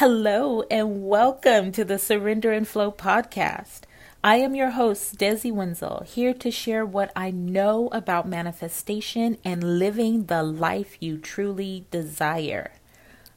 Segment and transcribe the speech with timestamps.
[0.00, 3.84] Hello, and welcome to the Surrender and Flow podcast.
[4.22, 9.78] I am your host, Desi Wenzel, here to share what I know about manifestation and
[9.78, 12.72] living the life you truly desire.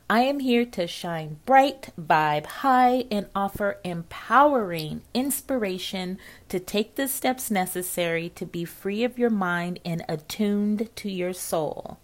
[0.10, 6.18] I am here to shine bright, vibe high, and offer empowering inspiration
[6.50, 11.32] to take the steps necessary to be free of your mind and attuned to your
[11.32, 12.00] soul.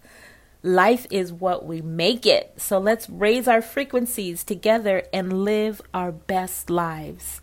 [0.66, 6.12] Life is what we make it, so let's raise our frequencies together and live our
[6.12, 7.40] best lives.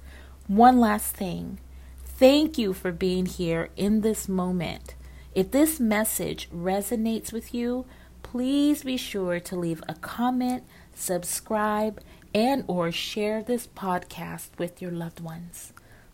[0.48, 1.60] One last thing
[2.04, 4.96] thank you for being here in this moment.
[5.36, 7.86] If this message resonates with you,
[8.24, 12.02] please be sure to leave a comment, subscribe,
[12.34, 15.72] and or share this podcast with your loved ones.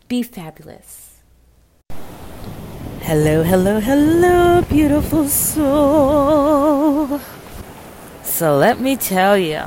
[0.08, 1.17] Be fabulous.
[3.08, 7.18] Hello, hello, hello, beautiful soul.
[8.22, 9.62] So let me tell you,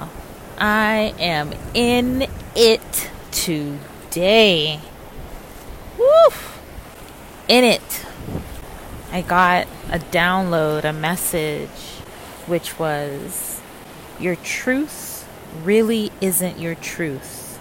[0.59, 4.79] I am in it today.
[5.97, 6.61] Woof!
[7.47, 8.05] In it.
[9.11, 12.03] I got a download, a message
[12.45, 13.59] which was
[14.19, 15.27] your truth
[15.63, 17.57] really isn't your truth.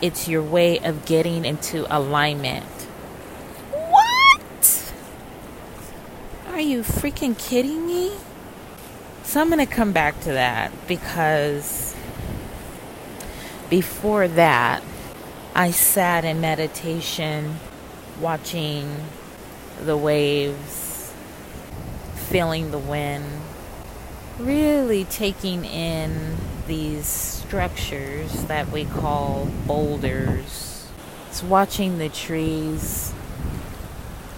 [0.00, 2.64] It's your way of getting into alignment.
[3.70, 4.92] What?
[6.60, 8.12] Are you freaking kidding me?
[9.22, 11.96] So I'm going to come back to that because
[13.70, 14.82] before that,
[15.54, 17.56] I sat in meditation
[18.20, 18.94] watching
[19.82, 21.14] the waves,
[22.28, 23.24] feeling the wind
[24.38, 26.36] really taking in
[26.66, 30.86] these structures that we call boulders.
[31.30, 33.14] It's watching the trees,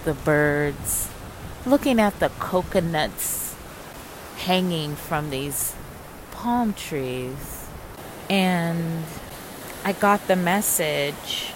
[0.05, 1.09] the birds,
[1.65, 3.55] looking at the coconuts
[4.37, 5.73] hanging from these
[6.31, 7.67] palm trees.
[8.29, 9.03] And
[9.85, 11.53] I got the message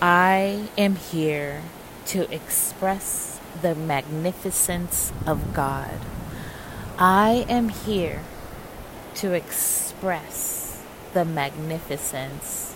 [0.00, 1.62] I am here
[2.06, 5.98] to express the magnificence of God.
[6.98, 8.20] I am here
[9.16, 10.82] to express
[11.12, 12.74] the magnificence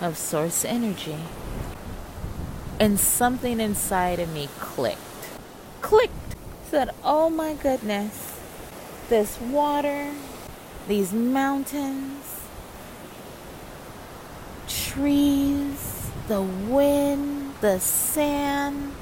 [0.00, 1.18] of source energy.
[2.80, 5.13] And something inside of me clicked.
[5.84, 6.14] Clicked.
[6.70, 8.40] Said, oh my goodness,
[9.10, 10.10] this water,
[10.88, 12.40] these mountains,
[14.66, 18.94] trees, the wind, the sand,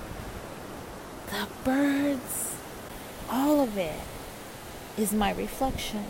[1.28, 2.56] the birds,
[3.30, 4.00] all of it
[4.98, 6.04] is my reflection,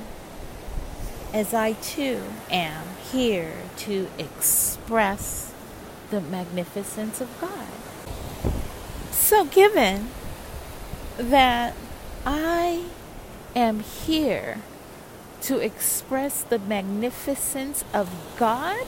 [1.35, 5.53] as I too am here to express
[6.09, 7.69] the magnificence of God.
[9.11, 10.09] So, given
[11.19, 11.75] that
[12.25, 12.85] I
[13.55, 14.59] am here
[15.43, 18.09] to express the magnificence of
[18.39, 18.87] God,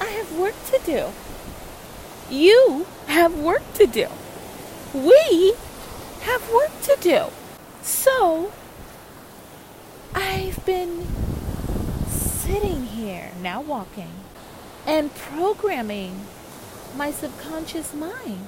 [0.00, 1.08] I have work to do.
[2.30, 4.08] You have work to do.
[4.94, 5.54] We
[6.22, 7.26] have work to do.
[7.82, 8.52] So,
[10.14, 11.06] I've been
[12.08, 14.10] sitting here, now walking,
[14.86, 16.22] and programming
[16.96, 18.46] my subconscious mind.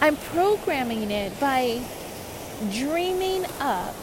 [0.00, 1.82] I'm programming it by
[2.72, 3.94] dreaming up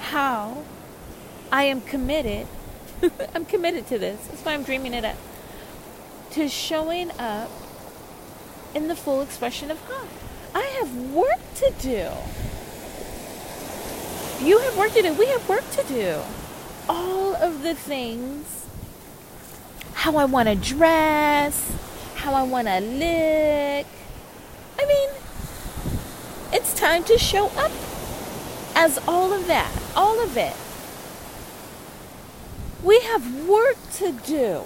[0.00, 0.64] how
[1.50, 2.46] I am committed.
[3.34, 4.26] I'm committed to this.
[4.26, 5.16] That's why I'm dreaming it up.
[6.32, 7.50] To showing up
[8.74, 10.08] in the full expression of God.
[10.54, 12.08] I have work to do.
[14.44, 15.12] You have work to do.
[15.12, 16.20] We have work to do.
[16.88, 18.62] All of the things
[20.02, 21.70] how I want to dress,
[22.22, 23.86] how I want to look.
[24.78, 25.10] I mean,
[26.52, 27.72] it's time to show up
[28.76, 30.54] as all of that, all of it.
[32.84, 34.62] We have work to do.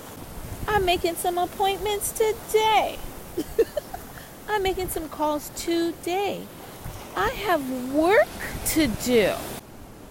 [0.69, 2.99] I'm making some appointments today.
[4.49, 6.43] I'm making some calls today.
[7.17, 8.29] I have work
[8.67, 9.33] to do.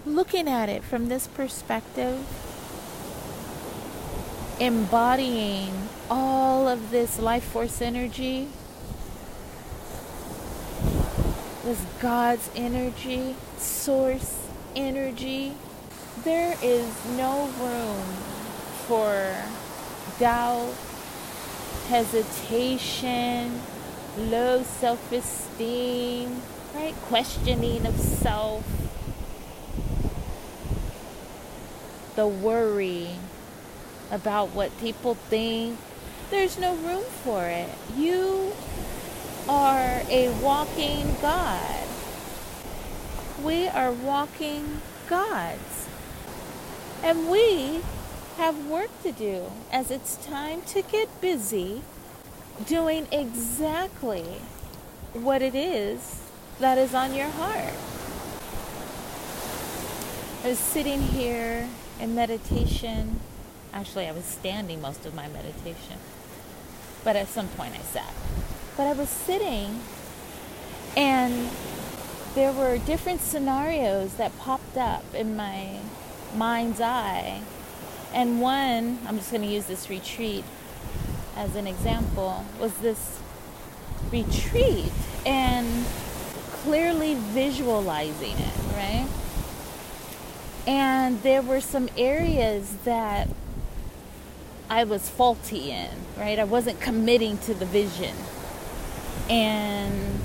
[0.04, 2.26] Looking at it from this perspective,
[4.58, 8.48] embodying all of this life force energy,
[11.64, 15.54] this God's energy, source energy,
[16.24, 16.86] there is
[17.16, 18.02] no room
[18.86, 19.34] for
[20.18, 20.74] doubt,
[21.88, 23.60] hesitation,
[24.18, 26.40] low self esteem,
[26.74, 26.94] right?
[27.02, 28.64] Questioning of self,
[32.14, 33.10] the worry
[34.10, 35.78] about what people think.
[36.30, 37.68] There's no room for it.
[37.96, 38.52] You
[39.48, 41.86] are a walking God.
[43.42, 45.88] We are walking God's.
[47.02, 47.82] And we
[48.36, 51.82] have work to do as it's time to get busy
[52.66, 54.40] doing exactly
[55.12, 56.22] what it is
[56.58, 57.74] that is on your heart.
[60.42, 61.68] I was sitting here
[62.00, 63.20] in meditation.
[63.76, 65.98] Actually, I was standing most of my meditation.
[67.04, 68.10] But at some point I sat.
[68.74, 69.82] But I was sitting
[70.96, 71.50] and
[72.34, 75.80] there were different scenarios that popped up in my
[76.34, 77.42] mind's eye.
[78.14, 80.44] And one, I'm just going to use this retreat
[81.36, 83.20] as an example, was this
[84.10, 84.90] retreat
[85.26, 85.84] and
[86.62, 89.06] clearly visualizing it, right?
[90.66, 93.28] And there were some areas that
[94.68, 96.38] I was faulty in, right?
[96.38, 98.14] I wasn't committing to the vision.
[99.30, 100.20] And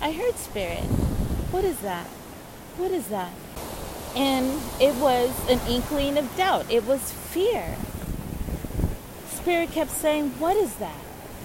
[0.00, 0.84] I heard spirit.
[1.50, 2.06] What is that?
[2.76, 3.32] What is that?
[4.16, 6.70] And it was an inkling of doubt.
[6.70, 7.76] It was fear.
[9.28, 10.96] Spirit kept saying, What is that?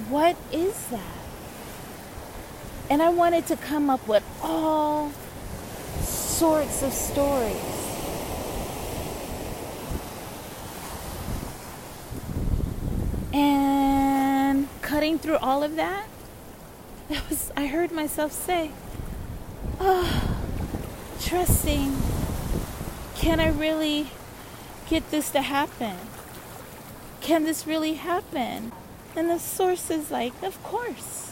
[0.09, 1.01] What is that?
[2.89, 5.11] And I wanted to come up with all
[6.01, 7.76] sorts of stories.
[13.33, 16.07] And cutting through all of that,
[17.09, 18.71] that was I heard myself say,
[19.79, 20.39] "Oh,
[21.19, 21.95] trusting.
[23.15, 24.11] Can I really
[24.89, 25.97] get this to happen?
[27.21, 28.71] Can this really happen?"
[29.15, 31.31] And the source is like, "Of course.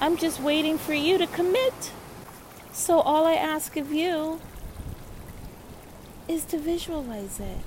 [0.00, 1.92] I'm just waiting for you to commit."
[2.72, 4.40] So all I ask of you
[6.26, 7.60] is to visualize it.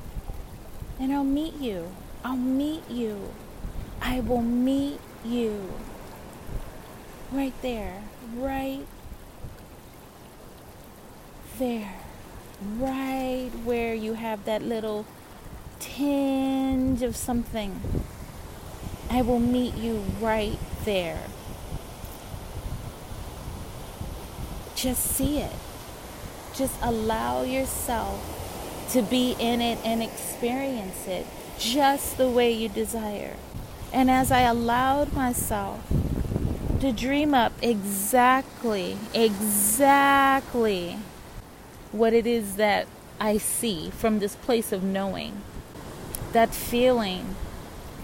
[0.99, 1.91] And I'll meet you.
[2.25, 3.33] I'll meet you.
[4.01, 5.73] I will meet you.
[7.31, 8.03] Right there.
[8.35, 8.85] Right
[11.57, 11.95] there.
[12.77, 15.05] Right where you have that little
[15.79, 17.79] tinge of something.
[19.09, 21.21] I will meet you right there.
[24.75, 25.53] Just see it.
[26.53, 28.33] Just allow yourself
[28.91, 31.25] to be in it and experience it
[31.59, 33.35] just the way you desire.
[33.93, 35.81] And as I allowed myself
[36.79, 40.97] to dream up exactly, exactly
[41.91, 42.87] what it is that
[43.19, 45.41] I see from this place of knowing,
[46.33, 47.35] that feeling,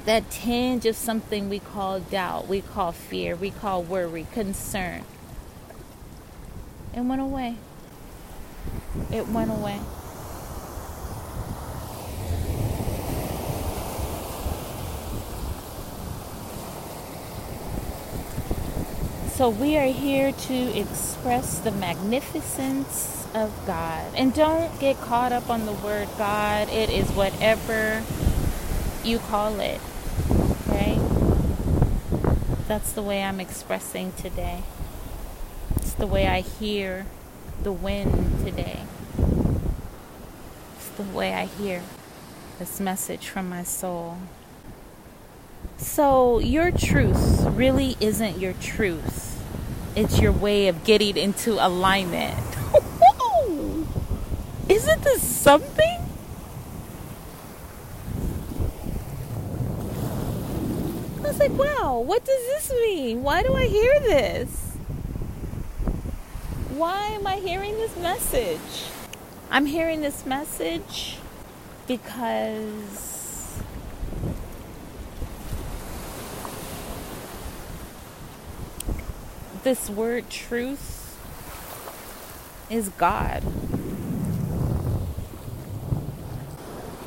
[0.06, 5.03] that tinge of something we call doubt, we call fear, we call worry, concern
[6.95, 7.56] it went away.
[9.12, 9.79] It went away.
[19.43, 24.05] So we are here to express the magnificence of God.
[24.15, 26.69] And don't get caught up on the word God.
[26.69, 28.03] It is whatever
[29.03, 29.81] you call it.
[30.69, 30.97] Okay?
[32.69, 34.63] That's the way I'm expressing today
[35.75, 37.05] It's the way I hear
[37.63, 38.83] the wind today.
[40.77, 41.83] It's the way I hear
[42.59, 44.19] this message from my soul.
[45.77, 49.32] So, your truth really isn't your truth,
[49.95, 52.37] it's your way of getting into alignment.
[54.69, 55.99] Isn't this something?
[61.17, 63.23] I was like, wow, what does this mean?
[63.23, 64.63] Why do I hear this?
[66.83, 68.89] why am I hearing this message?
[69.51, 71.17] I'm hearing this message
[71.88, 73.12] because
[79.63, 81.17] this word truth
[82.70, 83.41] is God.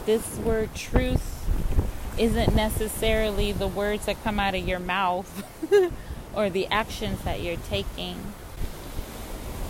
[0.07, 1.33] This word truth
[2.19, 5.45] isn't necessarily the words that come out of your mouth
[6.35, 8.17] or the actions that you're taking.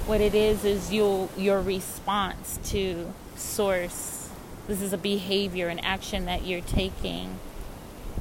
[0.07, 4.28] What it is is you your response to source.
[4.69, 7.40] This is a behavior an action that you're taking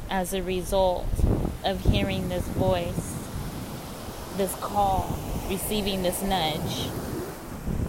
[0.09, 1.07] as a result
[1.63, 3.14] of hearing this voice
[4.37, 5.17] this call
[5.49, 6.89] receiving this nudge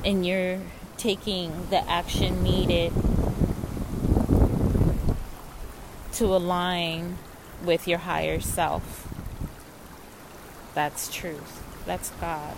[0.05, 0.59] and you're
[0.97, 2.93] taking the action needed
[6.13, 7.19] to align
[7.65, 9.09] with your higher self
[10.75, 12.57] that's truth that's god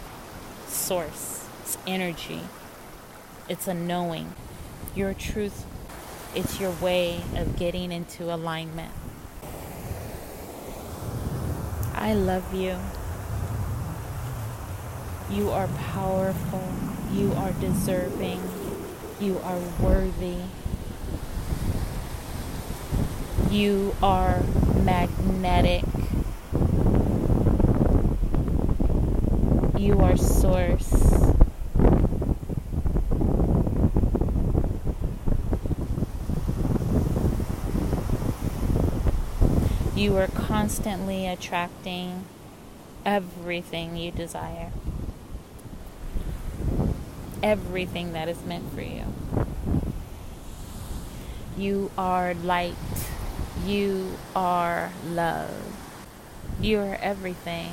[0.71, 2.41] source, it's energy,
[3.49, 4.33] it's a knowing.
[4.95, 5.67] Your truth,
[6.35, 8.93] it's your way of getting into alignment.
[11.95, 12.77] I love you.
[15.31, 16.63] You are powerful.
[17.13, 18.41] You are deserving.
[19.21, 20.37] You are worthy.
[23.51, 24.41] You are
[24.83, 25.85] magnetic.
[29.79, 30.93] You are source.
[39.95, 42.25] You are constantly attracting
[43.05, 44.71] everything you desire,
[47.49, 49.05] everything that is meant for you.
[51.57, 52.75] You are light.
[53.65, 55.51] You are love.
[56.61, 57.73] You are everything.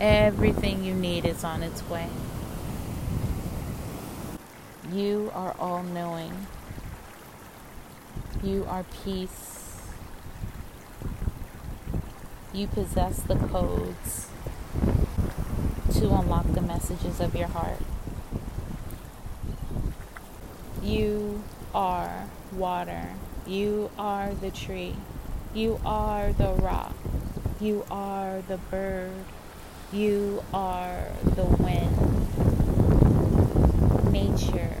[0.00, 2.08] Everything you need is on its way.
[4.90, 6.46] You are all knowing.
[8.42, 9.82] You are peace.
[12.54, 14.29] You possess the codes
[15.92, 17.78] to unlock the messages of your heart.
[20.82, 21.42] You
[21.74, 23.08] are water.
[23.46, 24.96] You are the tree.
[25.52, 26.94] You are the rock.
[27.60, 29.24] You are the bird.
[29.92, 31.96] You are the wind.
[34.12, 34.76] Nature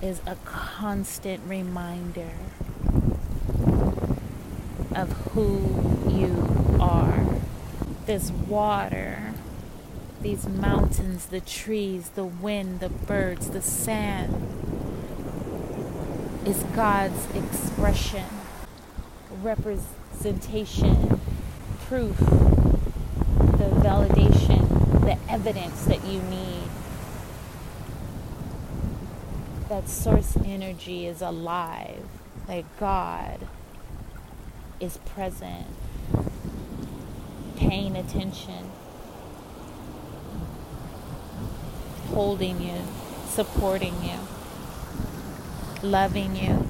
[0.00, 2.30] is a constant reminder
[4.94, 5.58] of who
[6.08, 6.51] you.
[8.04, 9.32] This water,
[10.22, 14.34] these mountains, the trees, the wind, the birds, the sand
[16.44, 18.24] is God's expression,
[19.40, 21.20] representation,
[21.86, 26.68] proof, the validation, the evidence that you need.
[29.68, 32.04] That source energy is alive,
[32.48, 33.46] that God
[34.80, 35.68] is present,
[37.56, 38.70] paying attention,
[42.08, 42.80] holding you,
[43.26, 44.18] supporting you,
[45.82, 46.68] loving you,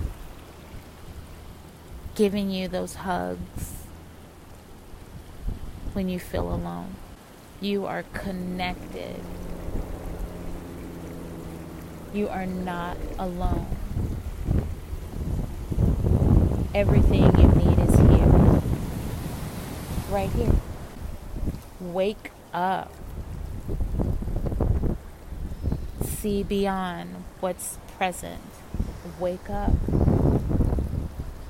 [2.15, 3.85] giving you those hugs
[5.93, 6.95] when you feel alone.
[7.61, 9.21] You are connected.
[12.13, 13.67] You are not alone.
[16.75, 18.63] Everything you need is here.
[20.11, 20.62] Right here.
[21.83, 22.93] Wake up.
[26.05, 28.41] See beyond what's present.
[29.19, 29.73] Wake up.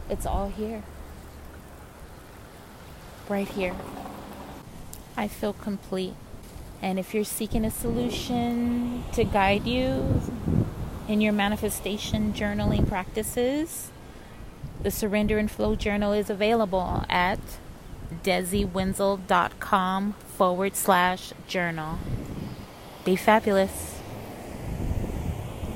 [0.09, 0.83] It's all here.
[3.29, 3.75] Right here.
[5.19, 6.15] I feel complete.
[6.81, 10.23] And if you're seeking a solution to guide you
[11.09, 13.91] in your manifestation journaling practices,
[14.83, 17.39] the Surrender and Flow Journal is available at
[18.23, 21.99] desiwenzel.com forward slash journal.
[23.05, 23.92] Be fabulous.